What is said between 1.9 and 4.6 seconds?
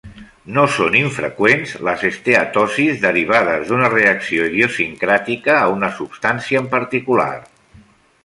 esteatosis derivades d'una reacció